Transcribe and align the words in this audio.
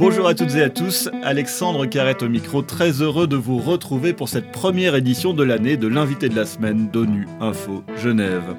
Bonjour 0.00 0.26
à 0.26 0.34
toutes 0.34 0.54
et 0.54 0.62
à 0.62 0.70
tous, 0.70 1.10
Alexandre 1.22 1.84
Carrette 1.84 2.22
au 2.22 2.28
micro, 2.30 2.62
très 2.62 3.02
heureux 3.02 3.26
de 3.26 3.36
vous 3.36 3.58
retrouver 3.58 4.14
pour 4.14 4.30
cette 4.30 4.50
première 4.50 4.94
édition 4.94 5.34
de 5.34 5.42
l'année 5.42 5.76
de 5.76 5.88
l'invité 5.88 6.30
de 6.30 6.36
la 6.36 6.46
semaine 6.46 6.88
d'ONU 6.90 7.28
Info 7.38 7.84
Genève. 7.98 8.56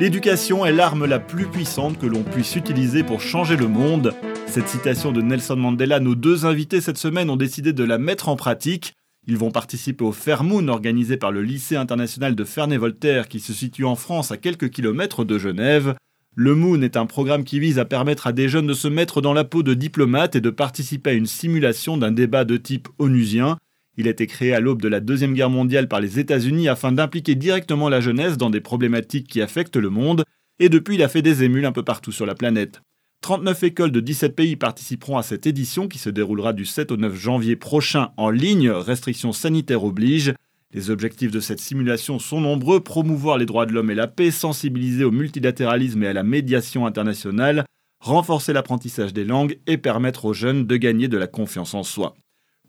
L'éducation 0.00 0.66
est 0.66 0.72
l'arme 0.72 1.06
la 1.06 1.20
plus 1.20 1.46
puissante 1.46 2.00
que 2.00 2.06
l'on 2.06 2.24
puisse 2.24 2.56
utiliser 2.56 3.04
pour 3.04 3.20
changer 3.20 3.56
le 3.56 3.68
monde. 3.68 4.12
Cette 4.48 4.66
citation 4.66 5.12
de 5.12 5.22
Nelson 5.22 5.54
Mandela, 5.54 6.00
nos 6.00 6.16
deux 6.16 6.46
invités 6.46 6.80
cette 6.80 6.98
semaine 6.98 7.30
ont 7.30 7.36
décidé 7.36 7.72
de 7.72 7.84
la 7.84 7.98
mettre 7.98 8.28
en 8.28 8.34
pratique. 8.34 8.94
Ils 9.28 9.38
vont 9.38 9.52
participer 9.52 10.02
au 10.02 10.10
Fairmoon 10.10 10.66
organisé 10.66 11.16
par 11.16 11.30
le 11.30 11.42
lycée 11.42 11.76
international 11.76 12.34
de 12.34 12.42
Ferney-Voltaire 12.42 13.28
qui 13.28 13.38
se 13.38 13.52
situe 13.52 13.84
en 13.84 13.94
France 13.94 14.32
à 14.32 14.36
quelques 14.36 14.70
kilomètres 14.70 15.22
de 15.22 15.38
Genève. 15.38 15.94
Le 16.34 16.54
Moon 16.54 16.80
est 16.80 16.96
un 16.96 17.04
programme 17.04 17.44
qui 17.44 17.60
vise 17.60 17.78
à 17.78 17.84
permettre 17.84 18.26
à 18.26 18.32
des 18.32 18.48
jeunes 18.48 18.66
de 18.66 18.72
se 18.72 18.88
mettre 18.88 19.20
dans 19.20 19.34
la 19.34 19.44
peau 19.44 19.62
de 19.62 19.74
diplomates 19.74 20.34
et 20.34 20.40
de 20.40 20.48
participer 20.48 21.10
à 21.10 21.12
une 21.12 21.26
simulation 21.26 21.98
d'un 21.98 22.10
débat 22.10 22.46
de 22.46 22.56
type 22.56 22.88
onusien. 22.98 23.58
Il 23.98 24.06
a 24.08 24.12
été 24.12 24.26
créé 24.26 24.54
à 24.54 24.60
l'aube 24.60 24.80
de 24.80 24.88
la 24.88 25.00
Deuxième 25.00 25.34
Guerre 25.34 25.50
mondiale 25.50 25.88
par 25.88 26.00
les 26.00 26.18
États-Unis 26.18 26.70
afin 26.70 26.90
d'impliquer 26.90 27.34
directement 27.34 27.90
la 27.90 28.00
jeunesse 28.00 28.38
dans 28.38 28.48
des 28.48 28.62
problématiques 28.62 29.26
qui 29.26 29.42
affectent 29.42 29.76
le 29.76 29.90
monde, 29.90 30.24
et 30.58 30.70
depuis 30.70 30.94
il 30.94 31.02
a 31.02 31.08
fait 31.08 31.20
des 31.20 31.42
émules 31.44 31.66
un 31.66 31.72
peu 31.72 31.82
partout 31.82 32.12
sur 32.12 32.24
la 32.24 32.34
planète. 32.34 32.80
39 33.20 33.62
écoles 33.64 33.92
de 33.92 34.00
17 34.00 34.34
pays 34.34 34.56
participeront 34.56 35.18
à 35.18 35.22
cette 35.22 35.46
édition 35.46 35.86
qui 35.86 35.98
se 35.98 36.08
déroulera 36.08 36.54
du 36.54 36.64
7 36.64 36.92
au 36.92 36.96
9 36.96 37.14
janvier 37.14 37.56
prochain 37.56 38.08
en 38.16 38.30
ligne, 38.30 38.70
restrictions 38.70 39.32
sanitaires 39.32 39.84
obligent. 39.84 40.32
Les 40.74 40.88
objectifs 40.88 41.30
de 41.30 41.40
cette 41.40 41.60
simulation 41.60 42.18
sont 42.18 42.40
nombreux, 42.40 42.80
promouvoir 42.80 43.36
les 43.36 43.44
droits 43.44 43.66
de 43.66 43.72
l'homme 43.72 43.90
et 43.90 43.94
la 43.94 44.06
paix, 44.06 44.30
sensibiliser 44.30 45.04
au 45.04 45.10
multilatéralisme 45.10 46.02
et 46.02 46.06
à 46.06 46.12
la 46.14 46.22
médiation 46.22 46.86
internationale, 46.86 47.66
renforcer 48.00 48.54
l'apprentissage 48.54 49.12
des 49.12 49.24
langues 49.24 49.58
et 49.66 49.76
permettre 49.76 50.24
aux 50.24 50.32
jeunes 50.32 50.66
de 50.66 50.76
gagner 50.76 51.08
de 51.08 51.18
la 51.18 51.26
confiance 51.26 51.74
en 51.74 51.82
soi. 51.82 52.14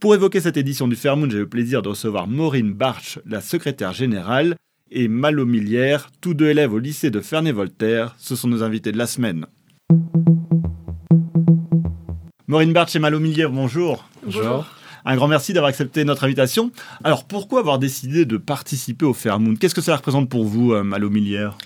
Pour 0.01 0.13
évoquer 0.15 0.41
cette 0.41 0.57
édition 0.57 0.89
du 0.89 0.97
Fairmoon, 0.97 1.29
j'ai 1.29 1.37
le 1.37 1.47
plaisir 1.47 1.81
de 1.81 1.89
recevoir 1.89 2.27
Maureen 2.27 2.73
Barch, 2.73 3.19
la 3.25 3.39
secrétaire 3.39 3.93
générale, 3.93 4.57
et 4.91 5.07
Malo 5.07 5.45
Millière, 5.45 6.09
tous 6.19 6.33
deux 6.33 6.49
élèves 6.49 6.73
au 6.73 6.79
lycée 6.79 7.09
de 7.09 7.21
Ferney-Voltaire. 7.21 8.15
Ce 8.19 8.35
sont 8.35 8.49
nos 8.49 8.63
invités 8.63 8.91
de 8.91 8.97
la 8.97 9.07
semaine. 9.07 9.45
Maureen 12.47 12.73
Barch 12.73 12.95
et 12.97 12.99
Malo 12.99 13.21
Millière, 13.21 13.49
bonjour. 13.49 14.09
Bonjour. 14.23 14.67
Un 15.05 15.17
grand 15.17 15.27
merci 15.27 15.51
d'avoir 15.51 15.69
accepté 15.69 16.05
notre 16.05 16.23
invitation. 16.23 16.71
Alors, 17.03 17.25
pourquoi 17.25 17.59
avoir 17.59 17.77
décidé 17.77 18.25
de 18.25 18.37
participer 18.37 19.05
au 19.05 19.13
Fairmoon 19.13 19.55
Qu'est-ce 19.55 19.75
que 19.75 19.81
ça 19.81 19.95
représente 19.95 20.29
pour 20.29 20.45
vous, 20.45 20.71
euh, 20.71 20.83
Malo 20.83 21.09
Millière? 21.09 21.57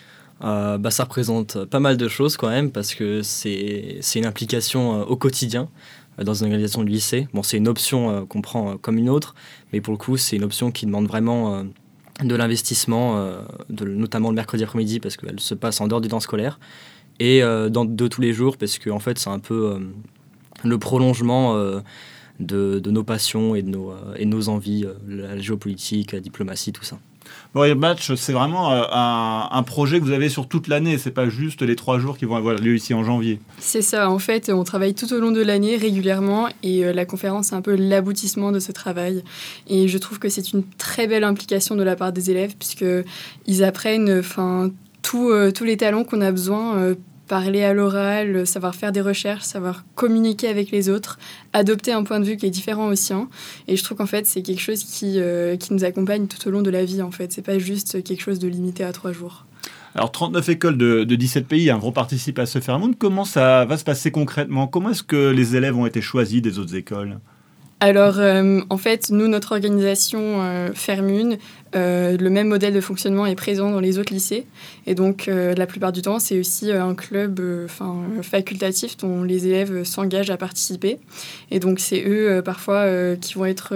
Euh, 0.44 0.78
bah, 0.80 0.90
ça 0.90 1.04
représente 1.04 1.66
pas 1.66 1.80
mal 1.80 1.98
de 1.98 2.08
choses 2.08 2.38
quand 2.38 2.50
même 2.50 2.72
parce 2.72 2.96
que 2.96 3.22
c'est 3.22 4.00
une 4.16 4.26
implication 4.26 5.02
euh, 5.02 5.04
au 5.04 5.16
quotidien 5.16 5.70
dans 6.24 6.34
une 6.34 6.46
organisation 6.46 6.84
de 6.84 6.90
lycée. 6.90 7.28
Bon, 7.34 7.44
c'est 7.44 7.58
une 7.58 7.68
option 7.68 8.26
qu'on 8.26 8.42
prend 8.42 8.76
comme 8.78 8.98
une 8.98 9.10
autre, 9.10 9.36
mais 9.72 9.82
pour 9.82 9.94
le 9.94 10.00
coup, 10.00 10.18
c'est 10.18 10.36
une 10.36 10.44
option 10.44 10.72
qui 10.72 10.88
demande 10.88 11.06
vraiment 11.06 11.64
de 12.24 12.36
l'investissement, 12.36 13.24
notamment 13.70 14.30
le 14.30 14.36
mercredi 14.36 14.64
après-midi 14.64 15.00
parce 15.00 15.16
qu'elle 15.16 15.40
se 15.40 15.54
passe 15.54 15.80
en 15.80 15.88
dehors 15.88 16.02
du 16.02 16.08
temps 16.08 16.20
scolaire 16.20 16.60
et 17.20 17.42
dans, 17.70 17.86
de 17.86 18.08
tous 18.08 18.22
les 18.22 18.34
jours 18.34 18.58
parce 18.58 18.80
que 18.80 18.90
en 18.90 18.98
fait, 18.98 19.20
c'est 19.20 19.30
un 19.30 19.38
peu 19.38 19.80
le 20.64 20.80
prolongement 20.80 21.56
de, 22.40 22.82
nos 22.90 23.04
passions 23.04 23.56
et 23.56 23.62
de 23.62 23.70
nos, 23.70 23.92
euh, 23.92 24.16
et 24.18 24.26
nos 24.26 24.50
envies, 24.50 24.86
euh, 24.86 24.94
la 25.08 25.38
géopolitique, 25.38 26.12
la 26.12 26.20
diplomatie, 26.20 26.72
tout 26.72 26.84
ça. 26.84 26.98
Bon, 27.54 27.76
Match, 27.76 28.14
c'est 28.16 28.32
vraiment 28.32 28.72
euh, 28.72 28.84
un, 28.90 29.64
projet 29.64 30.00
que 30.00 30.06
vous 30.06 30.12
avez 30.12 30.30
sur 30.30 30.48
toute 30.48 30.70
l'année, 30.70 30.98
c'est 30.98 31.12
pas 31.12 31.28
juste 31.28 31.62
les 31.62 31.76
trois 31.76 32.00
jours 32.00 32.18
qui 32.18 32.24
vont 32.24 32.36
avoir 32.38 32.56
lieu 32.56 32.76
ici 32.76 32.94
en 32.94 33.04
janvier. 33.04 33.40
C'est 33.58 33.82
ça, 33.82 34.10
en 34.10 34.20
fait, 34.20 34.50
on 34.50 34.64
travaille 34.64 34.94
tout 34.94 35.12
au 35.14 35.20
long 35.20 35.32
de 35.32 35.42
l'année 35.42 35.76
régulièrement 35.76 36.48
et 36.64 36.94
la 36.94 37.06
conférence 37.06 37.52
est 37.52 37.56
un 37.56 37.62
peu 37.62 37.76
l'aboutissement 37.76 38.54
de 38.54 38.60
ce 38.60 38.72
travail. 38.72 39.24
Et 39.68 39.90
je 39.90 39.98
trouve 39.98 40.20
que 40.20 40.30
c'est 40.30 40.54
une 40.54 40.64
très 40.78 41.08
belle 41.08 41.26
implication 41.26 41.76
de 41.76 41.84
la 41.84 41.98
part 41.98 42.14
des 42.14 42.32
élèves 42.32 42.56
puisqu'ils 42.58 43.64
apprennent 43.64 44.20
enfin, 44.20 44.72
tous 45.02 45.64
les 45.64 45.78
talents 45.78 46.06
qu'on 46.06 46.22
a 46.22 46.32
besoin 46.32 46.96
parler 47.28 47.64
à 47.64 47.74
l'oral, 47.74 48.48
savoir 48.48 48.76
faire 48.76 48.92
des 48.92 49.02
recherches, 49.02 49.44
savoir 49.44 49.84
communiquer 49.96 50.48
avec 50.48 50.72
les 50.72 50.90
autres, 50.90 51.20
adopter 51.54 51.92
un 51.92 52.04
point 52.04 52.20
de 52.20 52.26
vue 52.26 52.38
qui 52.38 52.46
est 52.46 52.52
différent 52.52 52.88
au 52.88 52.96
sien. 52.96 53.28
Et 53.68 53.76
je 53.76 53.84
trouve 53.84 53.98
qu'en 53.98 54.06
fait, 54.06 54.26
c'est 54.26 54.42
quelque 54.42 54.62
chose 54.62 54.84
qui, 54.84 55.20
euh, 55.20 55.56
qui 55.58 55.74
nous 55.74 55.84
accompagne 55.84 56.28
tout 56.28 56.48
au 56.48 56.52
long 56.52 56.62
de 56.62 56.70
la 56.70 56.86
vie, 56.86 57.02
en 57.02 57.12
fait. 57.12 57.32
C'est 57.32 57.42
pas 57.42 57.60
juste 57.60 58.04
quelque 58.04 58.22
chose 58.22 58.40
de 58.40 58.48
limité 58.48 58.84
à 58.84 58.94
trois 58.94 59.12
jours. 59.12 59.46
Alors, 59.96 60.12
39 60.12 60.50
écoles 60.50 60.78
de, 60.78 61.04
17 61.04 61.48
pays 61.48 61.70
vont 61.70 61.92
participer 61.92 62.44
à 62.44 62.46
ce 62.46 62.60
Fairmont. 62.60 62.94
Comment 62.98 63.26
ça 63.26 63.66
va 63.66 63.78
se 63.78 63.84
passer 63.84 64.12
concrètement? 64.12 64.68
Comment 64.68 64.92
est-ce 64.92 65.04
que 65.04 65.32
les 65.32 65.56
élèves 65.56 65.76
ont 65.76 65.88
été 65.88 66.02
choisis 66.02 66.42
des 66.42 66.60
autres 66.60 66.76
écoles? 66.76 67.18
Alors, 67.80 68.20
euh, 68.20 68.62
en 68.70 68.78
fait, 68.78 69.10
nous, 69.12 69.28
notre 69.28 69.52
organisation 69.52 70.20
euh, 70.22 70.70
Fermune, 70.74 71.38
euh, 71.76 72.18
le 72.18 72.30
même 72.30 72.48
modèle 72.48 72.74
de 72.74 72.82
fonctionnement 72.82 73.26
est 73.26 73.36
présent 73.36 73.72
dans 73.72 73.80
les 73.80 73.98
autres 74.00 74.14
lycées. 74.14 74.46
Et 74.86 74.96
donc, 74.96 75.28
la 75.28 75.68
plupart 75.68 75.92
du 75.92 76.02
temps, 76.02 76.20
c'est 76.20 76.40
aussi 76.40 76.72
un 76.72 76.96
club 76.96 77.42
facultatif 78.22 78.98
dont 78.98 79.24
les 79.24 79.48
élèves 79.48 79.84
s'engagent 79.84 80.30
à 80.30 80.38
participer. 80.38 80.98
Et 81.52 81.60
donc, 81.60 81.80
c'est 81.80 82.04
eux, 82.08 82.42
parfois, 82.44 82.88
qui 83.18 83.34
vont 83.34 83.46
être... 83.46 83.76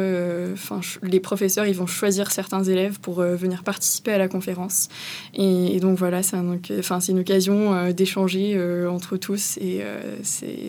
Enfin, 0.53 0.79
les 1.03 1.19
professeurs, 1.19 1.65
ils 1.65 1.75
vont 1.75 1.87
choisir 1.87 2.31
certains 2.31 2.63
élèves 2.63 2.99
pour 2.99 3.21
venir 3.21 3.63
participer 3.63 4.13
à 4.13 4.17
la 4.17 4.29
conférence. 4.29 4.87
Et, 5.33 5.79
donc, 5.81 5.97
voilà, 5.97 6.23
c'est 6.23 6.37
une 6.37 7.19
occasion 7.19 7.91
d'échanger 7.91 8.59
entre 8.87 9.17
tous 9.17 9.57
et 9.57 9.81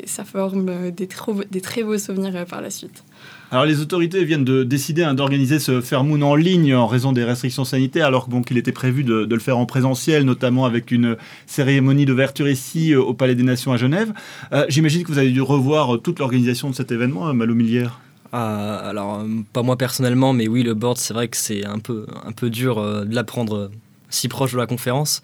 ça 0.05 0.25
forme 0.25 0.91
des, 0.91 1.09
des 1.50 1.61
très 1.61 1.82
beaux 1.84 1.99
souvenirs 1.99 2.44
par 2.47 2.61
la 2.61 2.71
suite. 2.71 3.05
Alors 3.53 3.66
les 3.66 3.81
autorités 3.81 4.25
viennent 4.25 4.47
de 4.47 4.65
décider 4.65 5.03
hein, 5.03 5.12
d'organiser 5.12 5.59
ce 5.59 5.82
Fairmoon 5.82 6.22
en 6.22 6.34
ligne 6.34 6.75
en 6.75 6.87
raison 6.87 7.12
des 7.12 7.25
restrictions 7.25 7.65
sanitaires, 7.65 8.06
alors 8.06 8.28
qu'il 8.47 8.59
était 8.59 8.73
prévu 8.73 9.05
de, 9.05 9.27
le 9.28 9.39
faire 9.39 9.59
en 9.59 9.67
présentiel, 9.67 10.25
notamment 10.25 10.65
avec 10.65 10.91
une 10.91 11.17
cérémonie 11.47 12.05
d'ouverture 12.05 12.49
ici 12.49 12.93
euh, 12.93 13.00
au 13.00 13.15
Palais 13.15 13.34
des 13.34 13.43
Nations 13.43 13.73
à 13.73 13.77
Genève. 13.77 14.12
Euh, 14.53 14.65
j'imagine 14.69 15.03
que 15.05 15.12
vous 15.12 15.19
avez 15.19 15.31
dû 15.31 15.43
revoir 15.43 15.95
euh, 15.95 15.99
toute 15.99 16.19
l'organisation 16.19 16.71
de 16.71 16.75
cet 16.75 16.93
événement, 16.93 17.33
Malo 17.34 17.55
Millière. 17.55 18.00
Ah, 18.33 18.77
alors, 18.77 19.25
pas 19.53 19.62
moi 19.62 19.77
personnellement, 19.77 20.33
mais 20.33 20.49
oui, 20.49 20.62
le 20.62 20.75
board, 20.75 20.97
c'est 20.97 21.12
vrai 21.12 21.28
que 21.28 21.37
c'est 21.37 21.67
un 21.67 21.78
peu, 21.78 22.06
un 22.25 22.33
peu 22.33 22.49
dur 22.49 22.83
de 23.05 23.15
l'apprendre 23.15 23.71
si 24.09 24.29
proche 24.29 24.53
de 24.53 24.59
la 24.59 24.67
conférence. 24.67 25.21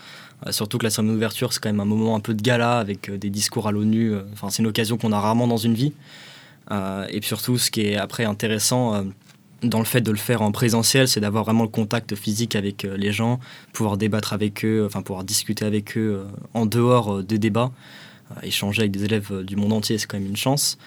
surtout 0.51 0.77
que 0.77 0.85
la 0.85 0.91
cérémonie 0.91 1.15
d'ouverture, 1.15 1.55
c'est 1.55 1.61
quand 1.63 1.71
même 1.71 1.81
un 1.81 1.87
moment 1.87 2.17
un 2.17 2.21
peu 2.21 2.35
de 2.35 2.43
gala 2.43 2.79
avec 2.79 3.11
des 3.11 3.31
discours 3.31 3.67
à 3.67 3.73
l'ONU. 3.73 4.13
Enfin, 4.35 4.51
c'est 4.51 4.63
une 4.63 4.69
occasion 4.69 4.99
qu'on 4.99 5.13
a 5.13 5.21
rarement 5.21 5.47
dans 5.47 5.57
une 5.57 5.73
vie. 5.73 5.95
Euh, 6.71 7.07
et 7.09 7.23
surtout, 7.23 7.59
ce 7.59 7.71
qui 7.71 7.83
est 7.83 7.97
après 7.97 8.25
intéressant 8.25 8.95
euh, 8.95 9.03
dans 9.63 9.79
le 9.79 9.85
fait 9.85 10.01
de 10.01 10.11
le 10.11 10.17
faire 10.17 10.43
en 10.43 10.53
présentiel, 10.53 11.09
c'est 11.09 11.21
d'avoir 11.21 11.45
vraiment 11.45 11.65
le 11.65 11.69
contact 11.69 12.15
physique 12.15 12.57
avec 12.57 12.85
euh, 12.85 12.97
les 12.97 13.13
gens, 13.13 13.41
pouvoir 13.73 13.97
débattre 13.97 14.33
avec 14.33 14.65
eux, 14.65 14.85
enfin 14.87 15.03
pouvoir 15.03 15.25
discuter 15.25 15.65
avec 15.65 15.97
eux 15.97 16.27
en 16.55 16.67
dehors 16.67 17.23
des 17.23 17.39
débats. 17.39 17.73
échanger 18.43 18.83
avec 18.83 18.93
des 18.93 19.05
élèves 19.05 19.43
du 19.43 19.57
monde 19.57 19.73
entier, 19.73 19.99
c'est 19.99 20.07
quand 20.07 20.19
même 20.19 20.29
une 20.29 20.37
chance. 20.37 20.79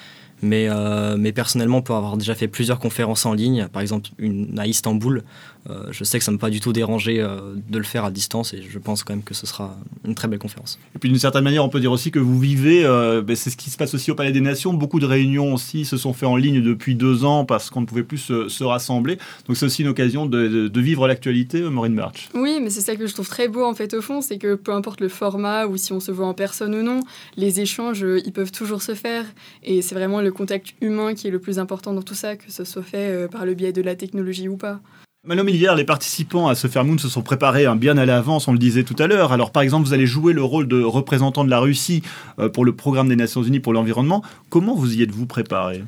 Mais, 0.42 0.70
mais 1.18 1.32
personnellement, 1.32 1.82
pour 1.82 1.96
avoir 1.96 2.18
déjà 2.18 2.36
fait 2.36 2.48
plusieurs 2.48 2.80
conférences 2.80 3.26
en 3.26 3.34
ligne, 3.34 3.68
par 3.72 3.82
exemple 3.82 4.10
une 4.18 4.58
à 4.60 4.68
Istanbul, 4.68 5.24
euh, 5.70 5.84
je 5.92 6.04
sais 6.04 6.18
que 6.18 6.26
ça 6.26 6.32
ne 6.32 6.38
m'a 6.38 6.42
pas 6.42 6.50
du 6.50 6.60
tout 6.60 6.74
dérangé 6.74 7.22
euh, 7.22 7.54
de 7.70 7.78
le 7.78 7.84
faire 7.84 8.04
à 8.04 8.10
distance 8.10 8.54
et 8.54 8.64
je 8.68 8.80
pense 8.80 9.04
quand 9.04 9.14
même 9.14 9.24
que 9.24 9.36
ce 9.36 9.46
sera 9.46 9.78
une 10.06 10.16
très 10.16 10.28
belle 10.28 10.40
conférence. 10.40 10.80
Et 10.96 11.00
puis 11.00 11.10
d'une 11.10 11.20
certaine 11.20 11.44
manière, 11.44 11.64
on 11.64 11.70
peut 11.70 11.80
dire 11.80 11.92
aussi 11.92 12.10
que 12.10 12.18
vous 12.18 12.40
vivez, 12.40 12.84
euh, 12.84 13.22
ben, 13.22 13.36
c'est 13.36 13.52
ce 13.52 13.58
qui 13.58 13.70
se 13.70 13.78
passe 13.78 13.94
aussi 13.94 14.10
au 14.10 14.16
Palais 14.16 14.32
des 14.32 14.42
Nations. 14.42 14.74
Beaucoup 14.74 15.00
de 15.00 15.06
réunions 15.06 15.54
aussi 15.54 15.86
se 15.86 15.98
sont 15.98 16.14
faites 16.14 16.28
en 16.28 16.36
ligne 16.36 16.62
depuis 16.62 16.96
deux 16.96 17.26
ans 17.26 17.46
parce 17.46 17.70
qu'on 17.70 17.82
ne 17.82 17.86
pouvait 17.86 18.04
plus 18.04 18.18
se, 18.18 18.64
rassembler. 18.64 19.18
Donc 19.48 19.58
c'est 19.58 19.66
aussi 19.66 19.82
une 19.82 19.88
occasion 19.88 20.26
de, 20.26 20.72
vivre 20.82 21.08
l'actualité, 21.08 21.62
Maureen 21.62 21.94
March. 21.94 22.30
Oui, 22.34 22.60
mais 22.62 22.72
c'est 22.72 22.82
ça 22.82 22.96
que 22.96 23.06
je 23.06 23.14
trouve 23.14 23.28
très 23.28 23.48
beau 23.48 23.64
en 23.64 23.76
fait 23.76 23.94
au 23.94 24.02
fond, 24.02 24.22
c'est 24.22 24.38
que 24.38 24.56
peu 24.56 24.74
importe 24.74 25.00
le 25.00 25.10
format 25.10 25.68
ou 25.68 25.78
si 25.78 25.94
on 25.94 26.00
se 26.00 26.12
voit 26.12 26.26
en 26.26 26.34
personne 26.34 26.74
ou 26.74 26.82
non, 26.82 27.02
les 27.38 27.60
échanges, 27.60 28.06
ils 28.26 28.32
peuvent 28.32 28.52
toujours 28.52 28.82
se 28.82 28.96
faire. 28.96 29.26
Et 29.64 29.82
c'est 29.82 29.94
vraiment 29.94 30.22
le 30.22 30.31
contact 30.32 30.74
humain 30.82 31.14
qui 31.14 31.28
est 31.28 31.32
le 31.32 31.40
plus 31.40 31.60
important 31.60 31.94
dans 31.94 32.02
tout 32.02 32.16
ça, 32.16 32.36
que 32.36 32.52
ce 32.52 32.64
soit 32.64 32.84
fait 32.84 33.28
par 33.30 33.46
le 33.46 33.54
biais 33.54 33.74
de 33.74 33.82
la 33.82 33.96
technologie 33.96 34.48
ou 34.48 34.58
pas. 34.58 34.80
Manon 35.24 35.44
Millière, 35.44 35.76
les 35.76 35.84
participants 35.84 36.48
à 36.48 36.56
ce 36.56 36.68
Fairmoon 36.68 36.98
se 36.98 37.08
sont 37.08 37.22
préparés 37.22 37.68
bien 37.76 37.96
à 38.00 38.06
l'avance, 38.08 38.48
on 38.48 38.54
le 38.54 38.58
disait 38.58 38.84
tout 38.84 38.96
à 38.98 39.06
l'heure. 39.06 39.32
Alors 39.32 39.52
par 39.52 39.62
exemple, 39.62 39.86
vous 39.86 39.94
allez 39.94 40.08
jouer 40.08 40.34
le 40.34 40.42
rôle 40.42 40.68
de 40.68 40.82
représentant 40.82 41.44
de 41.44 41.50
la 41.52 41.60
Russie 41.60 42.02
euh, 42.40 42.50
pour 42.50 42.66
le 42.66 42.76
programme 42.76 43.08
des 43.08 43.16
Nations 43.16 43.44
Unies 43.44 43.60
pour 43.60 43.72
l'environnement. 43.72 44.24
Comment 44.50 44.74
vous 44.74 44.96
y 44.96 45.04
êtes-vous 45.04 45.28
préparé? 45.28 45.84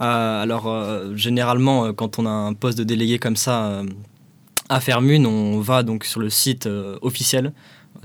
Euh, 0.00 0.42
Alors 0.42 0.68
euh, 0.68 1.16
généralement, 1.16 1.92
quand 1.94 2.20
on 2.20 2.26
a 2.26 2.30
un 2.30 2.54
poste 2.54 2.78
de 2.78 2.84
délégué 2.84 3.18
comme 3.18 3.34
ça 3.34 3.82
à 4.68 4.78
Fairmoon, 4.78 5.24
on 5.24 5.58
va 5.58 5.82
donc 5.82 6.04
sur 6.04 6.20
le 6.20 6.30
site 6.30 6.68
officiel 7.02 7.52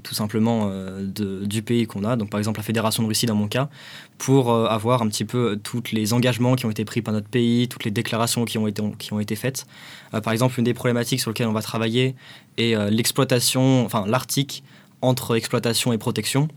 tout 0.04 0.16
simplement 0.16 0.70
euh, 0.72 1.06
du 1.06 1.62
pays 1.62 1.86
qu'on 1.88 2.04
a, 2.04 2.16
donc 2.16 2.30
par 2.30 2.40
exemple 2.40 2.60
la 2.60 2.64
Fédération 2.64 3.04
de 3.04 3.08
Russie 3.08 3.26
dans 3.26 3.36
mon 3.36 3.48
cas, 3.48 3.70
pour 4.18 4.52
euh, 4.52 4.66
avoir 4.68 5.02
un 5.02 5.08
petit 5.08 5.26
peu 5.26 5.60
tous 5.62 5.84
les 5.92 6.14
engagements 6.14 6.56
qui 6.56 6.66
ont 6.66 6.72
été 6.72 6.86
pris 6.86 7.02
par 7.02 7.14
notre 7.14 7.28
pays, 7.28 7.68
toutes 7.68 7.86
les 7.86 7.92
déclarations 7.92 8.46
qui 8.46 8.58
ont 8.58 8.68
été, 8.68 8.84
qui 9.00 9.14
ont 9.14 9.20
été 9.20 9.36
faites. 9.36 9.66
Euh, 10.14 10.22
par 10.22 10.34
exemple, 10.34 10.60
une 10.60 10.66
des 10.66 10.74
problématiques 10.74 11.20
sur 11.20 11.32
lesquelles 11.32 11.48
on 11.48 11.54
va 11.54 11.62
travailler 11.62 12.16
est 12.58 12.76
l'exploitation, 12.92 13.86
enfin 13.86 14.06
l'Arctique 14.08 14.64
entre 15.02 15.36
exploitation 15.36 15.94
et 15.94 15.98
protection. 15.98 16.48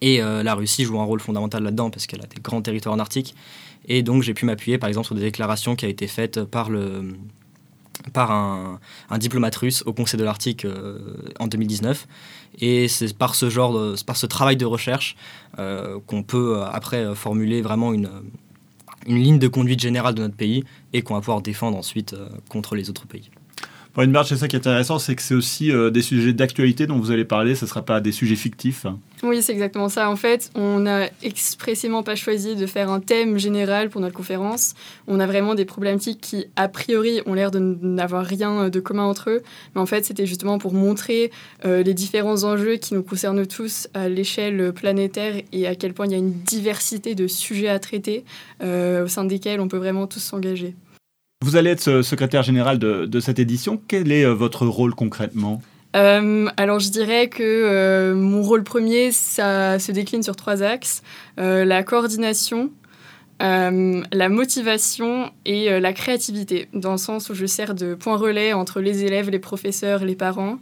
Et 0.00 0.18
la 0.18 0.54
Russie 0.54 0.84
joue 0.84 0.98
un 0.98 1.04
rôle 1.04 1.20
fondamental 1.20 1.62
là-dedans 1.62 1.90
parce 1.90 2.06
qu'elle 2.06 2.22
a 2.22 2.26
des 2.26 2.40
grands 2.40 2.62
territoires 2.62 2.94
en 2.94 2.98
Arctique. 2.98 3.34
Et 3.86 4.02
donc 4.02 4.22
j'ai 4.22 4.34
pu 4.34 4.46
m'appuyer 4.46 4.78
par 4.78 4.88
exemple 4.88 5.06
sur 5.06 5.14
des 5.14 5.20
déclarations 5.20 5.76
qui 5.76 5.84
ont 5.84 5.88
été 5.88 6.06
faites 6.06 6.42
par 6.44 6.70
le, 6.70 7.16
par 8.12 8.30
un, 8.30 8.78
diplomate 9.18 9.56
russe 9.56 9.82
au 9.86 9.92
Conseil 9.92 10.18
de 10.18 10.24
l'Arctique 10.24 10.64
euh, 10.64 10.98
en 11.38 11.46
2019. 11.46 12.06
Et 12.60 12.88
c'est 12.88 13.16
par 13.16 13.34
ce 13.34 13.50
genre, 13.50 13.72
de, 13.72 14.26
travail 14.26 14.56
de 14.56 14.64
recherche 14.64 15.16
euh, 15.58 15.98
qu'on 16.06 16.22
peut 16.22 16.56
euh, 16.56 16.66
après 16.66 17.14
formuler 17.14 17.62
vraiment 17.62 17.92
une, 17.92 18.10
une 19.06 19.18
ligne 19.18 19.38
de 19.38 19.48
conduite 19.48 19.80
générale 19.80 20.14
de 20.14 20.22
notre 20.22 20.36
pays 20.36 20.64
et 20.92 21.02
qu'on 21.02 21.14
va 21.14 21.20
pouvoir 21.20 21.42
défendre 21.42 21.76
ensuite 21.76 22.14
contre 22.48 22.74
les 22.74 22.90
autres 22.90 23.06
pays. 23.06 23.30
Pour 23.92 24.04
une 24.04 24.16
c'est 24.24 24.36
ça 24.36 24.46
qui 24.46 24.54
est 24.54 24.60
intéressant, 24.60 25.00
c'est 25.00 25.16
que 25.16 25.22
c'est 25.22 25.34
aussi 25.34 25.72
euh, 25.72 25.90
des 25.90 26.02
sujets 26.02 26.32
d'actualité 26.32 26.86
dont 26.86 26.98
vous 26.98 27.10
allez 27.10 27.24
parler, 27.24 27.56
ce 27.56 27.64
ne 27.64 27.68
sera 27.68 27.82
pas 27.82 28.00
des 28.00 28.12
sujets 28.12 28.36
fictifs. 28.36 28.86
Oui, 29.24 29.42
c'est 29.42 29.52
exactement 29.52 29.88
ça. 29.88 30.08
En 30.08 30.14
fait, 30.14 30.50
on 30.54 30.80
n'a 30.80 31.08
expressément 31.22 32.04
pas 32.04 32.14
choisi 32.14 32.54
de 32.54 32.66
faire 32.66 32.88
un 32.88 33.00
thème 33.00 33.36
général 33.36 33.90
pour 33.90 34.00
notre 34.00 34.14
conférence. 34.14 34.74
On 35.08 35.18
a 35.18 35.26
vraiment 35.26 35.56
des 35.56 35.64
problématiques 35.64 36.20
qui, 36.20 36.46
a 36.54 36.68
priori, 36.68 37.20
ont 37.26 37.34
l'air 37.34 37.50
de 37.50 37.58
n'avoir 37.58 38.24
rien 38.24 38.68
de 38.68 38.80
commun 38.80 39.04
entre 39.04 39.30
eux. 39.30 39.42
Mais 39.74 39.80
en 39.80 39.86
fait, 39.86 40.04
c'était 40.04 40.26
justement 40.26 40.58
pour 40.58 40.72
montrer 40.72 41.32
euh, 41.64 41.82
les 41.82 41.94
différents 41.94 42.44
enjeux 42.44 42.76
qui 42.76 42.94
nous 42.94 43.02
concernent 43.02 43.46
tous 43.46 43.88
à 43.94 44.08
l'échelle 44.08 44.72
planétaire 44.72 45.34
et 45.52 45.66
à 45.66 45.74
quel 45.74 45.94
point 45.94 46.06
il 46.06 46.12
y 46.12 46.14
a 46.14 46.18
une 46.18 46.32
diversité 46.32 47.16
de 47.16 47.26
sujets 47.26 47.68
à 47.68 47.80
traiter 47.80 48.24
euh, 48.62 49.04
au 49.04 49.08
sein 49.08 49.24
desquels 49.24 49.60
on 49.60 49.66
peut 49.66 49.78
vraiment 49.78 50.06
tous 50.06 50.20
s'engager. 50.20 50.74
Vous 51.42 51.56
allez 51.56 51.70
être 51.70 52.02
secrétaire 52.02 52.42
général 52.42 52.78
de, 52.78 53.20
cette 53.20 53.38
édition. 53.38 53.80
Quel 53.88 54.12
est 54.12 54.26
euh, 54.26 54.34
votre 54.34 54.66
rôle 54.66 54.94
concrètement? 54.94 55.62
Euh, 55.96 56.50
alors 56.58 56.80
je 56.80 56.90
dirais 56.90 57.28
que 57.28 57.42
euh, 57.42 58.14
mon 58.14 58.42
rôle 58.42 58.62
premier, 58.62 59.10
ça 59.10 59.78
se 59.78 59.90
décline 59.90 60.22
sur 60.22 60.36
trois 60.36 60.62
axes. 60.62 61.02
la 61.38 61.82
coordination, 61.82 62.70
la 63.40 64.28
motivation 64.28 65.30
et 65.46 65.80
la 65.80 65.92
créativité, 65.94 66.68
dans 66.74 66.92
le 66.92 66.98
sens 66.98 67.30
où 67.30 67.34
je 67.34 67.46
sers 67.46 67.74
de 67.74 67.94
point 67.94 68.18
relais 68.18 68.52
entre 68.52 68.82
les 68.82 69.04
élèves, 69.04 69.30
les 69.30 69.38
professeurs, 69.38 70.04
les 70.04 70.16
parents, 70.16 70.58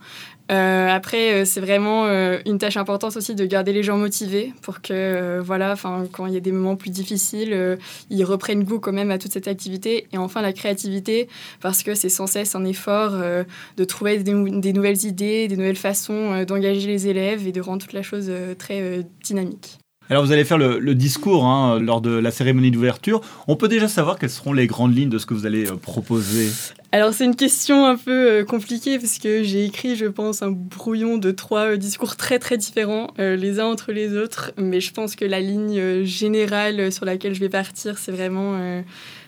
euh, 0.50 0.88
après, 0.88 1.32
euh, 1.32 1.44
c'est 1.44 1.60
vraiment 1.60 2.06
euh, 2.06 2.38
une 2.46 2.58
tâche 2.58 2.78
importante 2.78 3.16
aussi 3.16 3.34
de 3.34 3.44
garder 3.44 3.72
les 3.72 3.82
gens 3.82 3.98
motivés 3.98 4.54
pour 4.62 4.80
que, 4.80 5.40
voilà, 5.40 5.74
quand 6.12 6.26
il 6.26 6.34
y 6.34 6.36
a 6.36 6.40
des 6.40 6.52
moments 6.52 6.76
plus 6.76 6.90
difficiles, 6.90 7.78
ils 8.10 8.24
reprennent 8.24 8.64
goût 8.64 8.80
quand 8.80 8.92
même 8.92 9.10
à 9.10 9.18
toute 9.18 9.32
cette 9.32 9.48
activité. 9.48 10.06
Et 10.12 10.18
enfin, 10.18 10.40
la 10.40 10.52
créativité, 10.52 11.28
parce 11.60 11.82
que 11.82 11.94
c'est 11.94 12.08
sans 12.08 12.26
cesse 12.26 12.54
un 12.54 12.64
effort 12.64 13.12
de 13.12 13.84
trouver 13.84 14.18
des, 14.18 14.32
des, 14.60 14.72
nouvelles 14.72 15.04
idées, 15.04 15.48
des 15.48 15.56
nouvelles 15.56 15.76
façons 15.76 16.44
d'engager 16.44 16.86
les 16.86 17.08
élèves 17.08 17.46
et 17.46 17.52
de 17.52 17.60
rendre 17.60 17.82
toute 17.82 17.92
la 17.92 18.02
chose 18.02 18.30
très 18.58 19.06
dynamique. 19.22 19.78
Alors 20.10 20.24
vous 20.24 20.32
allez 20.32 20.44
faire 20.44 20.56
le, 20.56 20.94
discours 20.94 21.44
hein, 21.44 21.78
lors 21.80 22.00
de 22.00 22.10
la 22.10 22.30
cérémonie 22.30 22.70
d'ouverture. 22.70 23.20
On 23.46 23.56
peut 23.56 23.68
déjà 23.68 23.88
savoir 23.88 24.18
quelles 24.18 24.30
seront 24.30 24.54
les 24.54 24.66
grandes 24.66 24.96
lignes 24.96 25.10
de 25.10 25.18
ce 25.18 25.26
que 25.26 25.34
vous 25.34 25.44
allez 25.44 25.66
euh, 25.66 25.76
proposer 25.76 26.48
Alors 26.92 27.12
c'est 27.12 27.26
une 27.26 27.36
question 27.36 27.84
un 27.84 27.96
peu 27.96 28.30
euh, 28.30 28.44
compliquée 28.44 28.98
parce 28.98 29.18
que 29.18 29.42
j'ai 29.42 29.66
écrit, 29.66 29.96
je 29.96 30.06
pense, 30.06 30.40
un 30.40 30.50
brouillon 30.50 31.18
de 31.18 31.30
trois 31.30 31.72
euh, 31.72 31.76
discours 31.76 32.16
très 32.16 32.38
très 32.38 32.56
différents 32.56 33.08
les 33.18 33.60
uns 33.60 33.66
entre 33.66 33.92
les 33.92 34.16
autres. 34.16 34.52
Mais 34.56 34.80
je 34.80 34.92
pense 34.92 35.14
que 35.14 35.26
la 35.26 35.40
ligne 35.40 36.04
générale 36.04 36.90
sur 36.90 37.04
laquelle 37.04 37.34
je 37.34 37.40
vais 37.40 37.48
partir, 37.50 37.98
c'est 37.98 38.12
vraiment 38.12 38.82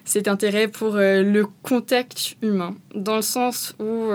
cet 0.04 0.28
intérêt 0.28 0.68
pour 0.68 0.94
le 0.96 1.42
contact 1.62 2.36
humain. 2.42 2.74
Dans 2.94 3.16
le 3.16 3.22
sens 3.22 3.74
où 3.78 4.10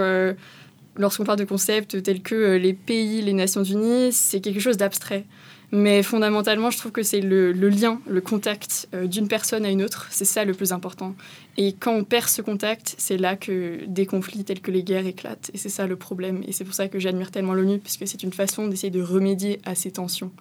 lorsqu'on 0.97 1.23
parle 1.23 1.39
de 1.39 1.45
concepts 1.45 2.01
tels 2.01 2.21
que 2.21 2.55
les 2.55 2.73
pays, 2.73 3.21
les 3.21 3.33
Nations 3.33 3.63
Unies, 3.63 4.11
c'est 4.11 4.39
quelque 4.39 4.59
chose 4.59 4.77
d'abstrait. 4.77 5.25
Mais 5.71 6.03
fondamentalement, 6.03 6.69
je 6.69 6.77
trouve 6.77 6.91
que 6.91 7.03
c'est 7.03 7.21
le, 7.21 7.51
lien, 7.51 7.99
le 8.07 8.21
contact 8.21 8.87
euh, 8.93 9.07
d'une 9.07 9.27
personne 9.27 9.65
à 9.65 9.69
une 9.69 9.83
autre, 9.83 10.07
c'est 10.09 10.25
ça 10.25 10.45
le 10.45 10.53
plus 10.53 10.71
important. 10.71 11.15
Et 11.57 11.73
quand 11.73 11.93
on 11.93 12.03
perd 12.03 12.27
ce 12.27 12.41
contact, 12.41 12.95
c'est 12.97 13.17
là 13.17 13.35
que 13.35 13.79
des 13.87 14.05
conflits 14.05 14.43
tels 14.43 14.61
que 14.61 14.71
les 14.71 14.83
guerres 14.83 15.07
éclatent. 15.07 15.51
Et 15.53 15.57
c'est 15.57 15.69
ça 15.69 15.87
le 15.87 15.95
problème. 15.95 16.43
Et 16.47 16.51
c'est 16.51 16.63
pour 16.63 16.73
ça 16.73 16.87
que 16.87 16.99
j'admire 16.99 17.31
tellement 17.31 17.53
l'ONU, 17.53 17.79
puisque 17.79 18.07
c'est 18.07 18.23
une 18.23 18.33
façon 18.33 18.67
d'essayer 18.67 18.91
de 18.91 19.01
remédier 19.01 19.59
à 19.65 19.75
ces 19.75 19.91
tensions. 19.91 20.31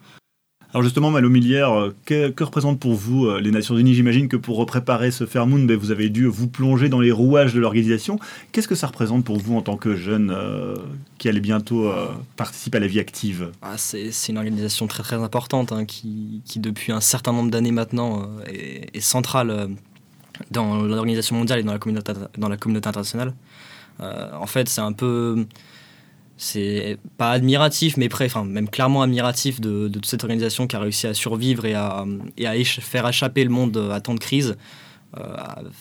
Alors 0.75 0.83
justement, 0.83 1.13
Malo 1.13 1.31
Millière, 1.31 1.71
euh, 1.71 1.95
que, 2.05 2.31
que 2.31 2.43
représentent 2.43 2.81
pour 2.81 2.95
vous 2.95 3.27
euh, 3.27 3.41
les 3.41 3.53
Nations 3.53 3.79
Unies? 3.79 3.95
J'imagine 3.95 4.27
que 4.27 4.37
pour 4.37 4.67
préparer 4.67 5.13
ce 5.13 5.25
Fairmoon, 5.25 5.67
ben, 5.67 5.77
vous 5.77 5.93
avez 5.93 6.09
dû 6.09 6.27
vous 6.27 6.49
plonger 6.49 6.89
dans 6.89 6.99
les 6.99 7.13
rouages 7.13 7.55
de 7.55 7.61
l'organisation. 7.61 8.19
Qu'est-ce 8.51 8.67
que 8.67 8.75
ça 8.75 8.89
représente 8.89 9.25
pour 9.25 9.39
vous 9.39 9.57
en 9.57 9.63
tant 9.63 9.77
que 9.77 9.95
jeune 9.95 10.33
euh, 10.35 10.75
qui 11.19 11.29
allait 11.29 11.39
bientôt 11.39 11.89
participer 12.37 12.79
à 12.79 12.81
la 12.81 12.89
vie 12.89 12.99
active? 12.99 13.53
Ah, 13.63 13.79
c'est, 13.79 14.11
une 14.29 14.37
organisation 14.37 14.89
très 14.89 15.05
très 15.05 15.15
importante 15.15 15.71
hein, 15.71 15.85
qui, 15.85 16.43
depuis 16.57 16.91
un 16.91 17.01
certain 17.01 17.33
nombre 17.33 17.53
d'années 17.53 17.71
maintenant 17.71 18.29
est, 18.49 18.99
centrale 18.99 19.69
dans 20.51 20.83
l'organisation 20.83 21.37
mondiale 21.37 21.61
et 21.61 21.63
dans 21.63 21.73
la 21.73 21.79
communauté, 21.79 22.15
dans 22.37 22.49
la 22.49 22.57
communauté 22.57 22.89
internationale. 22.89 23.33
en 24.01 24.47
fait, 24.47 24.69
c'est 24.69 24.81
un 24.81 24.93
peu 24.93 25.47
c'est 26.37 26.99
pas 27.17 27.31
admiratif, 27.31 27.97
mais 27.97 28.09
près, 28.09 28.27
enfin, 28.27 28.45
même 28.45 28.69
clairement 28.69 29.03
admiratif 29.03 29.61
de, 29.61 29.89
toute 29.89 30.07
cette 30.07 30.25
organisation 30.25 30.67
qui 30.67 30.75
a 30.75 30.81
réussi 30.81 31.07
à 31.07 31.15
survivre 31.15 31.65
et 31.65 31.75
à, 31.75 32.05
faire 32.81 33.09
échapper 33.09 33.45
le 33.45 33.51
monde 33.51 33.91
à 33.93 34.01
tant 34.01 34.15
de 34.15 34.19
crises 34.19 34.57
euh, 35.17 35.37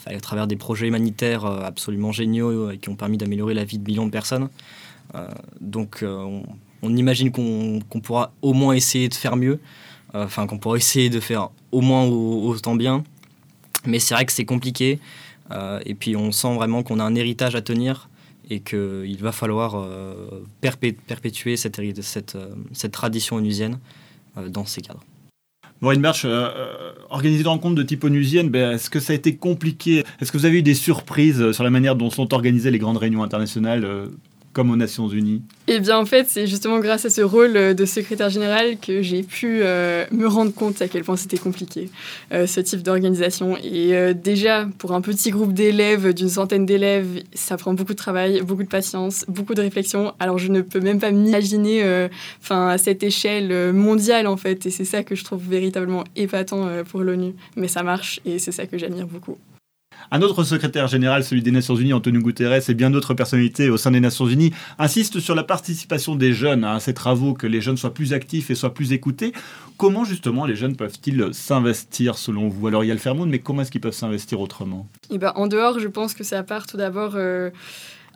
à, 0.06 0.20
travers 0.20 0.46
des 0.46 0.56
projets 0.56 0.88
humanitaires 0.88 1.46
euh, 1.46 1.62
absolument 1.64 2.12
géniaux 2.12 2.70
et 2.70 2.78
qui 2.78 2.90
ont 2.90 2.96
permis 2.96 3.18
d'améliorer 3.18 3.56
la 3.56 3.64
vie 3.64 3.80
de 3.80 3.84
millions 3.84 4.06
de 4.06 4.12
personnes. 4.12 4.50
Euh, 5.16 5.28
donc, 5.60 6.06
on, 6.84 6.96
imagine 6.96 7.32
qu'on 7.32 8.00
pourra 8.02 8.32
au 8.42 8.54
moins 8.54 8.74
essayer 8.74 9.10
de 9.10 9.16
faire 9.16 9.36
mieux, 9.36 9.60
enfin, 10.14 10.46
qu'on 10.46 10.60
pourra 10.60 10.78
essayer 10.78 11.10
de 11.10 11.20
faire 11.20 11.50
au 11.72 11.82
moins 11.82 12.04
autant 12.06 12.76
bien. 12.76 13.04
Mais 13.86 14.00
c'est 14.00 14.14
vrai 14.14 14.26
que 14.26 14.32
c'est 14.32 14.46
compliqué. 14.46 15.00
et 15.86 15.96
puis, 15.96 16.16
on 16.16 16.32
sent 16.32 16.54
vraiment 16.56 16.84
qu'on 16.84 17.00
a 17.00 17.04
un 17.04 17.16
héritage 17.16 17.56
à 17.56 17.62
tenir 17.62 18.10
et 18.50 18.60
qu'il 18.60 19.18
va 19.20 19.32
falloir 19.32 19.76
euh, 19.76 20.44
perpétuer 20.62 21.56
euh, 21.56 22.56
cette 22.74 22.92
tradition 22.92 23.38
onusienne 23.38 23.80
euh, 24.38 24.50
dans 24.50 24.66
ces 24.66 24.82
cadres. 24.82 25.04
Maureen 25.82 26.02
Berch, 26.02 26.26
organiser 27.10 27.44
des 27.44 27.50
rencontres 27.50 27.76
de 27.76 27.84
type 27.84 28.06
onusienne, 28.06 28.48
ben, 28.48 28.72
est-ce 28.72 28.90
que 28.90 29.02
ça 29.02 29.12
a 29.12 29.16
été 29.18 29.36
compliqué? 29.36 30.06
Est-ce 30.22 30.32
que 30.32 30.38
vous 30.38 30.46
avez 30.46 30.60
eu 30.60 30.62
des 30.62 30.76
surprises 30.76 31.52
sur 31.52 31.66
la 31.66 31.70
manière 31.70 31.98
dont 31.98 32.10
sont 32.10 32.34
organisées 32.34 32.72
les 32.72 32.80
grandes 32.80 32.96
réunions 32.96 33.22
internationales 33.22 34.10
comme 34.54 34.70
aux 34.70 34.76
Nations 34.76 35.10
Unies 35.10 35.42
Eh 35.68 35.80
bien, 35.80 35.98
en 35.98 36.06
fait, 36.06 36.28
c'est 36.30 36.46
justement 36.48 36.80
grâce 36.80 37.06
à 37.06 37.10
ce 37.10 37.22
rôle 37.22 37.76
de 37.76 37.86
secrétaire 37.86 38.30
général 38.30 38.78
que 38.80 39.02
j'ai 39.02 39.24
pu 39.24 39.60
euh, 39.62 40.06
me 40.12 40.28
rendre 40.28 40.54
compte 40.54 40.82
à 40.82 40.88
quel 40.88 41.04
point 41.04 41.18
c'était 41.18 41.38
compliqué, 41.38 41.90
euh, 42.32 42.46
ce 42.46 42.60
type 42.60 42.84
d'organisation. 42.84 43.58
Et 43.58 43.96
euh, 43.96 44.14
déjà, 44.14 44.68
pour 44.78 44.94
un 44.94 45.02
petit 45.02 45.32
groupe 45.32 45.54
d'élèves, 45.54 46.14
d'une 46.14 46.30
centaine 46.30 46.66
d'élèves, 46.66 47.24
ça 47.34 47.58
prend 47.58 47.74
beaucoup 47.74 47.94
de 47.94 47.98
travail, 47.98 48.42
beaucoup 48.42 48.64
de 48.64 48.70
patience, 48.70 49.26
beaucoup 49.28 49.56
de 49.56 49.62
réflexion. 49.62 50.14
Alors, 50.20 50.38
je 50.38 50.50
ne 50.50 50.62
peux 50.62 50.80
même 50.80 51.00
pas 51.00 51.12
m'imaginer 51.12 51.84
enfin, 52.42 52.68
à 52.68 52.78
cette 52.78 53.04
échelle 53.04 53.74
mondiale, 53.74 54.28
en 54.28 54.38
fait. 54.38 54.66
Et 54.68 54.70
c'est 54.70 54.86
ça 54.86 55.04
que 55.04 55.16
je 55.16 55.24
trouve 55.24 55.42
véritablement 55.44 56.04
épatant 56.16 56.70
pour 56.90 57.02
l'ONU. 57.02 57.34
Mais 57.56 57.68
ça 57.68 57.82
marche 57.82 58.20
et 58.26 58.38
c'est 58.40 58.52
ça 58.52 58.68
que 58.68 58.78
j'admire 58.78 59.08
beaucoup. 59.08 59.38
Un 60.12 60.22
autre 60.22 60.44
secrétaire 60.44 60.88
général, 60.88 61.24
celui 61.24 61.42
des 61.42 61.52
Nations 61.52 61.76
Unies, 61.76 61.94
Antonio 61.94 62.22
Guterres, 62.22 62.70
et 62.70 62.74
bien 62.74 62.90
d'autres 62.90 63.14
personnalités 63.14 63.70
au 63.70 63.78
sein 63.78 63.92
des 63.92 64.00
Nations 64.00 64.28
Unies, 64.28 64.52
insistent 64.80 65.20
sur 65.20 65.36
la 65.36 65.44
participation 65.44 66.16
des 66.16 66.34
jeunes 66.34 66.64
à 66.64 66.80
ces 66.80 66.94
travaux, 66.94 67.34
que 67.34 67.48
les 67.48 67.62
jeunes 67.62 67.78
soient 67.78 67.94
plus 67.94 68.14
actifs 68.14 68.50
et 68.50 68.56
soient 68.56 68.74
plus 68.74 68.94
écoutés. 68.94 69.34
Comment 69.78 70.06
justement 70.06 70.46
les 70.46 70.56
jeunes 70.56 70.76
peuvent-ils 70.76 71.30
s'investir 71.34 72.18
selon 72.18 72.50
vous? 72.50 72.68
Alors 72.68 72.84
il 72.84 72.88
y 72.88 72.92
a 72.92 72.94
le 72.94 73.00
Fairmont, 73.00 73.26
mais 73.26 73.40
comment 73.40 73.62
est-ce 73.62 73.72
qu'ils 73.72 73.82
peuvent 73.82 73.94
s'investir 73.94 74.40
autrement? 74.40 74.88
Eh 75.10 75.18
ben, 75.18 75.32
En 75.36 75.48
dehors, 75.48 75.80
je 75.80 75.88
pense 75.88 76.14
que 76.14 76.24
ça 76.24 76.44
part 76.44 76.68
tout 76.68 76.78
d'abord... 76.78 77.14
Euh, 77.16 77.50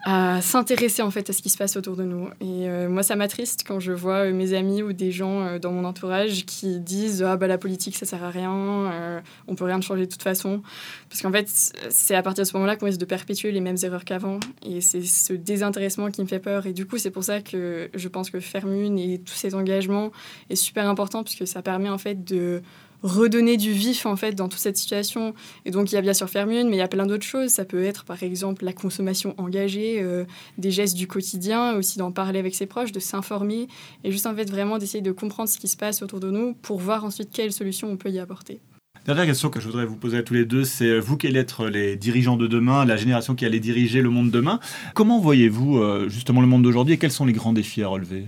à 0.06 0.42
s'intéresser 0.42 1.02
en 1.02 1.12
fait 1.12 1.30
à 1.30 1.34
ce 1.34 1.42
qui 1.42 1.50
se 1.50 1.58
passe 1.58 1.76
autour 1.76 1.96
de 1.96 2.04
nous. 2.04 2.28
Et 2.40 2.70
euh, 2.70 2.88
moi, 2.88 3.04
ça 3.04 3.16
m'attriste 3.16 3.64
quand 3.68 3.80
je 3.80 3.92
vois 3.92 4.28
euh, 4.28 4.34
mes 4.34 4.54
amis 4.54 4.84
ou 4.84 4.94
des 4.94 5.12
gens 5.12 5.42
euh, 5.42 5.60
dans 5.60 5.72
mon 5.72 5.86
entourage 5.86 6.46
qui 6.46 6.80
disent 6.80 7.24
ah 7.24 7.36
bah 7.36 7.48
la 7.48 7.58
politique 7.58 7.96
ça 7.96 8.06
sert 8.06 8.24
à 8.24 8.30
rien, 8.30 9.22
on 9.48 9.56
peut 9.56 9.66
rien 9.66 9.82
changer 9.82 10.06
de 10.06 10.12
toute 10.12 10.24
façon, 10.24 10.62
parce 11.10 11.22
qu'en 11.22 11.32
fait 11.32 11.48
c'est 11.90 12.16
à 12.16 12.22
partir 12.22 12.44
de 12.44 12.48
ce 12.48 12.54
moment-là 12.54 12.76
qu'on 12.76 12.86
risque 12.86 13.00
de 13.00 13.06
perpétuer 13.06 13.52
les 13.52 13.62
mêmes 13.62 13.78
erreurs 13.84 14.06
qu'avant. 14.06 14.40
Et 14.66 14.82
c'est 14.82 15.04
ce 15.04 15.34
désintéressement 15.34 16.12
qui 16.12 16.22
me 16.22 16.28
fait 16.28 16.40
peur. 16.40 16.66
Et 16.66 16.74
du 16.74 16.86
coup, 16.86 16.98
c'est 16.98 17.12
pour 17.12 17.24
ça 17.24 17.42
que 17.42 17.90
je 17.94 18.08
pense 18.08 18.30
que 18.30 18.40
Fermune 18.40 19.00
et 19.00 19.20
tous 19.20 19.34
ces 19.34 19.56
engagements 19.56 20.12
est 20.50 20.56
super 20.56 20.88
important 20.88 21.24
puisque 21.24 21.48
ça 21.48 21.62
permet 21.62 21.90
en 21.90 21.98
fait 21.98 22.24
de 22.24 22.62
redonner 23.04 23.58
du 23.58 23.72
vif 23.72 24.06
en 24.06 24.16
fait 24.16 24.34
dans 24.34 24.48
toute 24.48 24.60
cette 24.60 24.78
situation. 24.78 25.34
Et 25.66 25.72
donc 25.72 25.92
il 25.92 25.96
y 25.96 25.98
a 25.98 26.02
bien 26.02 26.14
sûr 26.14 26.30
Fermune, 26.30 26.70
mais 26.70 26.76
il 26.76 26.80
y 26.80 26.84
a 26.84 26.88
plein 26.88 27.06
d'autres 27.06 27.26
choses. 27.26 27.50
Ça 27.50 27.66
peut 27.66 27.84
être 27.84 28.06
par 28.06 28.22
exemple 28.24 28.66
la 28.66 28.74
consommation 28.74 29.34
engagée, 29.38 30.02
euh, 30.02 30.26
des 30.58 30.72
gestes 30.72 30.96
du 30.96 31.08
quotidien, 31.08 31.76
aussi 31.76 31.98
d'en 31.98 32.12
parler 32.12 32.40
avec 32.40 32.56
ses 32.56 32.66
proches, 32.66 32.92
de 32.92 33.00
s'informer 33.00 33.68
et 34.04 34.12
juste 34.12 34.26
en 34.26 34.36
fait 34.36 34.50
vraiment 34.50 34.78
d'essayer 34.78 35.02
de 35.02 35.12
comprendre 35.12 35.50
ce 35.50 35.58
qui 35.58 35.68
se 35.68 35.78
passe 35.78 36.02
autour 36.02 36.20
de 36.20 36.32
nous 36.32 36.54
pour 36.54 36.80
voir 36.80 37.06
ensuite 37.06 37.30
quelles 37.32 37.54
solutions 37.54 37.90
on 37.90 37.98
peut 37.98 38.10
y 38.10 38.20
apporter. 38.20 38.60
Dernière 39.06 39.26
question 39.26 39.50
que 39.50 39.62
je 39.62 39.68
voudrais 39.68 39.86
vous 39.86 39.96
poser 39.96 40.18
à 40.18 40.24
tous 40.24 40.34
les 40.34 40.44
deux, 40.44 40.66
c'est 40.66 40.90
euh, 40.90 41.00
vous 41.00 41.16
qui 41.16 41.28
allez 41.28 41.40
être 41.40 41.68
les 41.68 41.96
dirigeants 41.96 42.36
de 42.36 42.46
demain, 42.46 42.84
la 42.84 42.98
génération 42.98 43.36
qui 43.36 43.46
allait 43.46 43.62
diriger 43.62 44.02
le 44.02 44.10
monde 44.10 44.32
demain. 44.32 44.60
Comment 44.96 45.20
voyez-vous 45.20 45.78
euh, 45.78 46.10
justement 46.10 46.42
le 46.42 46.48
monde 46.48 46.64
d'aujourd'hui 46.64 46.96
et 46.96 46.98
quels 46.98 47.12
sont 47.12 47.26
les 47.26 47.32
grands 47.32 47.54
défis 47.54 47.84
à 47.84 47.88
relever? 47.88 48.26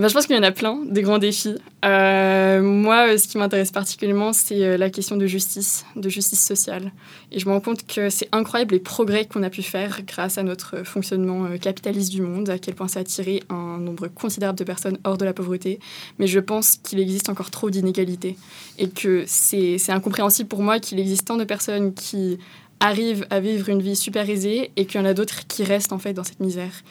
Ben, 0.00 0.08
je 0.08 0.14
pense 0.14 0.26
qu'il 0.26 0.34
y 0.34 0.38
en 0.38 0.42
a 0.42 0.52
plein, 0.52 0.80
des 0.86 1.02
grands 1.02 1.18
défis. 1.18 1.56
Euh, 1.84 2.62
moi, 2.62 3.08
euh, 3.08 3.18
ce 3.18 3.28
qui 3.28 3.36
m'intéresse 3.36 3.70
particulièrement, 3.70 4.32
c'est 4.32 4.64
euh, 4.64 4.78
la 4.78 4.88
question 4.88 5.16
de 5.16 5.26
justice, 5.26 5.84
de 5.96 6.08
justice 6.08 6.42
sociale. 6.42 6.92
Et 7.30 7.38
je 7.38 7.46
me 7.46 7.52
rends 7.52 7.60
compte 7.60 7.86
que 7.86 8.08
c'est 8.08 8.28
incroyable 8.32 8.72
les 8.72 8.80
progrès 8.80 9.26
qu'on 9.26 9.42
a 9.42 9.50
pu 9.50 9.62
faire 9.62 10.00
grâce 10.06 10.38
à 10.38 10.44
notre 10.44 10.82
fonctionnement 10.84 11.46
capitaliste 11.58 12.10
du 12.10 12.22
monde, 12.22 12.48
à 12.48 12.58
quel 12.58 12.74
point 12.74 12.88
ça 12.88 13.00
a 13.00 13.04
tiré 13.04 13.42
un 13.50 13.76
nombre 13.78 14.08
considérable 14.08 14.58
de 14.58 14.64
personnes 14.64 14.96
hors 15.04 15.18
de 15.18 15.26
la 15.26 15.34
pauvreté. 15.34 15.78
Mais 16.18 16.26
je 16.26 16.40
pense 16.40 16.78
qu'il 16.82 16.98
existe 16.98 17.28
encore 17.28 17.50
trop 17.50 17.68
d'inégalités 17.68 18.38
et 18.78 18.88
que 18.88 19.24
c'est 19.26 19.78
incompréhensible 19.90 20.48
pour 20.48 20.62
moi 20.62 20.78
qu'il 20.78 20.98
existe 21.00 21.26
tant 21.26 21.36
de 21.36 21.44
personnes 21.44 21.92
qui 21.92 22.38
arrivent 22.82 23.26
à 23.30 23.40
vivre 23.40 23.68
une 23.68 23.80
vie 23.80 23.96
super 23.96 24.28
aisée 24.28 24.72
et 24.76 24.86
qu'il 24.86 25.00
y 25.00 25.02
en 25.02 25.06
a 25.06 25.14
d'autres 25.14 25.46
qui 25.46 25.64
restent 25.64 25.92
en 25.92 25.98
fait 25.98 26.12
dans 26.12 26.24
cette 26.24 26.40
misère. 26.40 26.82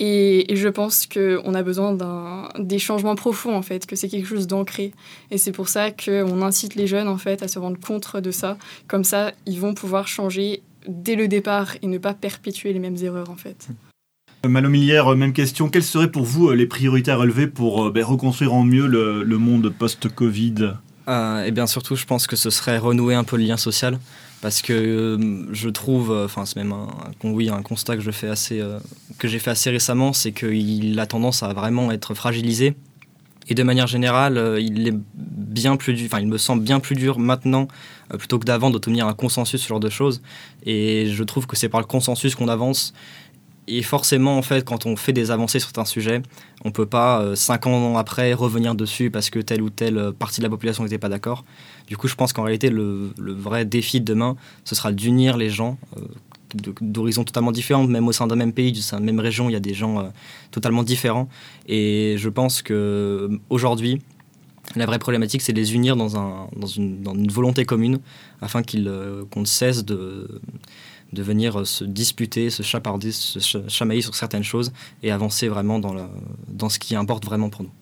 Et, 0.00 0.46
je 0.54 0.68
pense 0.68 1.06
qu'on 1.06 1.54
a 1.54 1.62
besoin 1.62 1.96
des 2.58 2.78
changements 2.78 3.14
profonds, 3.14 3.54
en 3.54 3.62
fait, 3.62 3.86
que 3.86 3.94
c'est 3.94 4.08
quelque 4.08 4.26
chose 4.26 4.46
d'ancré. 4.46 4.92
Et 5.30 5.38
c'est 5.38 5.52
pour 5.52 5.68
ça 5.68 5.90
qu'on 5.92 6.42
incite 6.42 6.74
les 6.74 6.86
jeunes, 6.86 7.06
en 7.06 7.18
fait, 7.18 7.42
à 7.42 7.48
se 7.48 7.58
rendre 7.58 7.78
compte 7.78 8.16
de 8.16 8.30
ça. 8.30 8.58
Comme 8.88 9.04
ça, 9.04 9.32
ils 9.46 9.60
vont 9.60 9.74
pouvoir 9.74 10.08
changer 10.08 10.62
dès 10.88 11.14
le 11.14 11.28
départ 11.28 11.76
et 11.82 11.86
ne 11.86 11.98
pas 11.98 12.14
perpétuer 12.14 12.72
les 12.72 12.80
mêmes 12.80 12.96
erreurs, 13.02 13.30
en 13.30 13.36
fait. 13.36 13.68
Euh, 14.44 14.48
Malo 14.48 14.68
Millière, 14.68 15.08
euh, 15.08 15.14
même 15.14 15.32
question. 15.32 15.68
Quelles 15.68 15.84
seraient 15.84 16.10
pour 16.10 16.24
vous 16.24 16.48
euh, 16.48 16.54
les 16.54 16.66
priorités 16.66 17.10
à 17.10 17.16
relever 17.16 17.46
pour 17.46 17.90
ben, 17.90 18.04
reconstruire 18.04 18.52
en 18.52 18.64
mieux 18.64 18.86
le, 18.86 19.38
monde 19.38 19.68
post-Covid? 19.70 20.74
Euh, 21.08 21.44
Eh 21.46 21.50
bien, 21.50 21.66
surtout, 21.66 21.96
je 21.96 22.04
pense 22.04 22.26
que 22.26 22.36
ce 22.36 22.50
serait 22.50 22.78
renouer 22.78 23.14
un 23.14 23.24
peu 23.24 23.36
le 23.36 23.44
lien 23.44 23.56
social 23.56 23.98
parce 24.42 24.60
que 24.60 24.72
euh, 24.72 25.46
je 25.52 25.68
trouve, 25.70 26.12
euh, 26.12 26.26
enfin 26.26 26.44
c'est 26.44 26.56
même 26.56 26.72
un, 26.72 26.88
oui, 27.22 27.48
un 27.48 27.62
constat 27.62 27.96
que 27.96 28.02
je 28.02 28.10
fais 28.10 28.28
assez, 28.28 28.62
j'ai 29.22 29.38
fait 29.38 29.50
assez 29.50 29.70
récemment, 29.70 30.12
c'est 30.12 30.32
qu'il 30.32 30.98
a 31.00 31.06
tendance 31.06 31.42
à 31.42 31.52
vraiment 31.52 31.90
être 31.92 32.14
fragilisé. 32.14 32.74
Et 33.48 33.54
de 33.54 33.62
manière 33.62 33.86
générale, 33.86 34.56
il 34.58 34.88
est 34.88 34.94
bien 35.14 35.76
plus 35.76 35.92
dur, 35.92 36.08
il 36.18 36.26
me 36.26 36.38
semble 36.38 36.62
bien 36.62 36.80
plus 36.80 36.94
dur 36.94 37.18
maintenant 37.18 37.68
plutôt 38.18 38.38
que 38.38 38.46
d'avant 38.46 38.70
d'obtenir 38.70 39.06
un 39.06 39.12
consensus 39.12 39.60
sur 39.60 39.66
ce 39.66 39.68
genre 39.68 39.80
de 39.80 39.90
choses. 39.90 40.22
Et 40.64 41.10
je 41.10 41.22
trouve 41.24 41.46
que 41.46 41.54
c'est 41.54 41.68
par 41.68 41.80
le 41.80 41.86
consensus 41.86 42.34
qu'on 42.34 42.48
avance 42.48 42.94
et 43.66 43.82
forcément, 43.82 44.36
en 44.36 44.42
fait, 44.42 44.64
quand 44.64 44.84
on 44.84 44.96
fait 44.96 45.12
des 45.12 45.30
avancées 45.30 45.58
sur 45.58 45.68
certains 45.68 45.86
sujets, 45.86 46.22
on 46.64 46.68
ne 46.68 46.72
peut 46.72 46.86
pas, 46.86 47.22
euh, 47.22 47.34
cinq 47.34 47.66
ans 47.66 47.96
après, 47.96 48.34
revenir 48.34 48.74
dessus 48.74 49.10
parce 49.10 49.30
que 49.30 49.38
telle 49.38 49.62
ou 49.62 49.70
telle 49.70 49.96
euh, 49.96 50.12
partie 50.12 50.40
de 50.40 50.44
la 50.44 50.50
population 50.50 50.84
n'était 50.84 50.98
pas 50.98 51.08
d'accord. 51.08 51.44
Du 51.88 51.96
coup, 51.96 52.06
je 52.06 52.14
pense 52.14 52.32
qu'en 52.32 52.42
réalité, 52.42 52.68
le, 52.68 53.12
vrai 53.18 53.64
défi 53.64 54.00
de 54.00 54.04
demain, 54.04 54.36
ce 54.64 54.74
sera 54.74 54.92
d'unir 54.92 55.36
les 55.36 55.48
gens 55.48 55.78
euh, 55.96 56.00
d'horizons 56.80 57.24
totalement 57.24 57.52
différents, 57.52 57.84
même 57.84 58.06
au 58.06 58.12
sein 58.12 58.26
d'un 58.26 58.36
même 58.36 58.52
pays, 58.52 58.70
d'une 58.70 59.00
même 59.00 59.18
région, 59.18 59.48
il 59.48 59.52
y 59.54 59.56
a 59.56 59.60
des 59.60 59.74
gens 59.74 60.12
totalement 60.52 60.84
différents. 60.84 61.28
Et 61.66 62.14
je 62.16 62.28
pense 62.28 62.62
qu'aujourd'hui, 62.62 64.00
la 64.76 64.86
vraie 64.86 65.00
problématique, 65.00 65.42
c'est 65.42 65.52
de 65.52 65.60
les 65.60 65.74
unir 65.74 65.96
dans, 65.96 66.16
un, 66.16 66.48
une, 66.76 67.02
dans 67.02 67.14
une 67.14 67.28
volonté 67.28 67.64
commune 67.64 67.98
afin 68.40 68.62
qu'on 68.62 69.40
ne 69.40 69.44
cesse 69.46 69.84
de 69.84 70.40
de 71.14 71.22
venir 71.22 71.60
euh, 71.60 71.64
se 71.64 71.84
disputer, 71.84 72.50
se 72.50 72.62
chaparder, 72.62 73.12
se 73.12 73.68
chamailler 73.68 74.02
sur 74.02 74.14
certaines 74.14 74.44
choses 74.44 74.72
et 75.02 75.10
avancer 75.10 75.48
vraiment 75.48 75.78
dans, 75.78 76.68
ce 76.68 76.78
qui 76.78 76.96
importe 76.96 77.24
vraiment 77.24 77.48
pour 77.48 77.62
nous. 77.62 77.72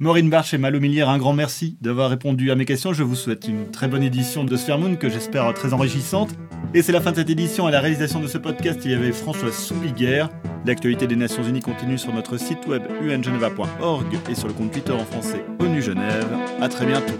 Maureen 0.00 0.28
Barch 0.28 0.52
et 0.52 0.58
Malo 0.58 0.80
Millière, 0.80 1.08
un 1.08 1.18
grand 1.18 1.34
merci 1.34 1.76
d'avoir 1.80 2.10
répondu 2.10 2.50
à 2.50 2.56
mes 2.56 2.64
questions. 2.64 2.92
Je 2.92 3.04
vous 3.04 3.14
souhaite 3.14 3.46
une 3.46 3.70
très 3.70 3.86
bonne 3.86 4.02
édition 4.02 4.42
de 4.42 4.56
Sphere 4.56 4.98
que 4.98 5.08
j'espère 5.08 5.52
très 5.54 5.72
enrichissante. 5.72 6.30
Et 6.74 6.82
c'est 6.82 6.90
la 6.90 7.00
fin 7.00 7.12
de 7.12 7.16
cette 7.16 7.30
édition. 7.30 7.68
À 7.68 7.70
la 7.70 7.80
réalisation 7.80 8.18
de 8.18 8.26
ce 8.26 8.38
podcast, 8.38 8.80
il 8.84 8.90
y 8.90 8.94
avait 8.94 9.12
François 9.12 9.52
Soubiguerre. 9.52 10.30
L'actualité 10.66 11.06
des 11.06 11.14
Nations 11.14 11.44
Unies 11.44 11.60
continue 11.60 11.98
sur 11.98 12.12
notre 12.12 12.38
site 12.38 12.66
web 12.66 12.82
ungeneva.org 13.02 14.18
et 14.28 14.34
sur 14.34 14.48
le 14.48 14.54
compte 14.54 14.72
Twitter 14.72 14.92
en 14.92 15.04
français 15.04 15.44
ONU 15.60 15.80
Genève. 15.80 16.26
À 16.60 16.68
très 16.68 16.86
bientôt. 16.86 17.14